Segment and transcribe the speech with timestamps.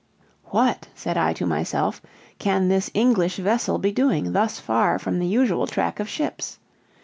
[0.45, 2.01] "What," said I to myself,
[2.39, 6.57] "can this English vessel be doing thus far from the usual track of ships?"